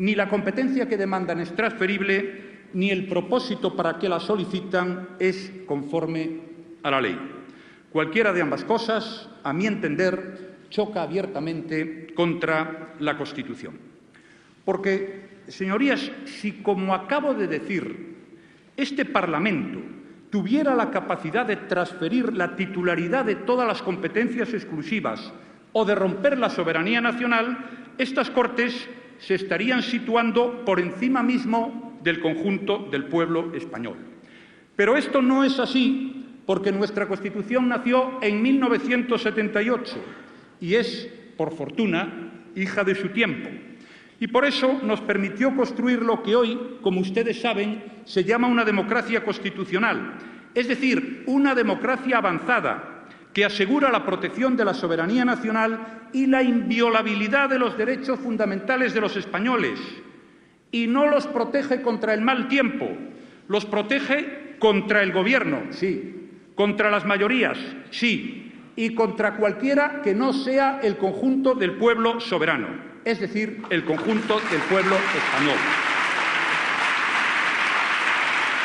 ni 0.00 0.14
la 0.14 0.30
competencia 0.30 0.88
que 0.88 0.96
demandan 0.96 1.40
es 1.40 1.54
transferible, 1.54 2.68
ni 2.72 2.90
el 2.90 3.06
propósito 3.06 3.76
para 3.76 3.98
que 3.98 4.08
la 4.08 4.18
solicitan 4.18 5.10
es 5.18 5.52
conforme 5.66 6.40
a 6.82 6.90
la 6.90 7.02
ley. 7.02 7.18
Cualquiera 7.92 8.32
de 8.32 8.40
ambas 8.40 8.64
cosas, 8.64 9.28
a 9.44 9.52
mi 9.52 9.66
entender, 9.66 10.56
choca 10.70 11.02
abiertamente 11.02 12.14
contra 12.14 12.94
la 12.98 13.18
Constitución. 13.18 13.76
Porque, 14.64 15.42
señorías, 15.48 16.10
si, 16.24 16.62
como 16.62 16.94
acabo 16.94 17.34
de 17.34 17.46
decir, 17.46 18.16
este 18.78 19.04
Parlamento 19.04 19.80
tuviera 20.30 20.74
la 20.74 20.90
capacidad 20.90 21.44
de 21.44 21.56
transferir 21.56 22.32
la 22.32 22.56
titularidad 22.56 23.26
de 23.26 23.34
todas 23.34 23.68
las 23.68 23.82
competencias 23.82 24.54
exclusivas 24.54 25.30
o 25.72 25.84
de 25.84 25.94
romper 25.94 26.38
la 26.38 26.48
soberanía 26.48 27.02
nacional, 27.02 27.58
estas 27.98 28.30
Cortes 28.30 28.88
se 29.20 29.34
estarían 29.34 29.82
situando 29.82 30.64
por 30.64 30.80
encima 30.80 31.22
mismo 31.22 31.98
del 32.02 32.20
conjunto 32.20 32.88
del 32.90 33.04
pueblo 33.04 33.54
español. 33.54 33.96
Pero 34.76 34.96
esto 34.96 35.20
no 35.22 35.44
es 35.44 35.58
así 35.58 36.40
porque 36.46 36.72
nuestra 36.72 37.06
Constitución 37.06 37.68
nació 37.68 38.18
en 38.22 38.42
1978 38.42 39.96
y 40.60 40.74
es, 40.74 41.08
por 41.36 41.54
fortuna, 41.54 42.32
hija 42.56 42.82
de 42.82 42.94
su 42.94 43.10
tiempo. 43.10 43.48
Y 44.18 44.26
por 44.26 44.44
eso 44.44 44.80
nos 44.82 45.00
permitió 45.00 45.54
construir 45.54 46.02
lo 46.02 46.22
que 46.22 46.36
hoy, 46.36 46.58
como 46.82 47.00
ustedes 47.00 47.40
saben, 47.40 47.82
se 48.04 48.24
llama 48.24 48.48
una 48.48 48.64
democracia 48.64 49.24
constitucional, 49.24 50.14
es 50.54 50.68
decir, 50.68 51.22
una 51.26 51.54
democracia 51.54 52.18
avanzada 52.18 52.99
que 53.32 53.44
asegura 53.44 53.90
la 53.90 54.04
protección 54.04 54.56
de 54.56 54.64
la 54.64 54.74
soberanía 54.74 55.24
nacional 55.24 56.08
y 56.12 56.26
la 56.26 56.42
inviolabilidad 56.42 57.48
de 57.48 57.58
los 57.58 57.78
derechos 57.78 58.18
fundamentales 58.18 58.92
de 58.94 59.00
los 59.00 59.16
españoles. 59.16 59.78
Y 60.72 60.86
no 60.86 61.08
los 61.08 61.26
protege 61.26 61.82
contra 61.82 62.14
el 62.14 62.20
mal 62.20 62.48
tiempo, 62.48 62.88
los 63.48 63.66
protege 63.66 64.56
contra 64.58 65.02
el 65.02 65.12
Gobierno, 65.12 65.62
sí, 65.70 66.30
contra 66.54 66.90
las 66.90 67.04
mayorías, 67.04 67.58
sí, 67.90 68.52
y 68.76 68.94
contra 68.94 69.36
cualquiera 69.36 70.00
que 70.02 70.14
no 70.14 70.32
sea 70.32 70.80
el 70.82 70.96
conjunto 70.96 71.54
del 71.54 71.72
pueblo 71.72 72.20
soberano, 72.20 72.68
es 73.04 73.20
decir, 73.20 73.62
el 73.70 73.84
conjunto 73.84 74.40
del 74.50 74.60
pueblo 74.68 74.96
español. 74.96 75.89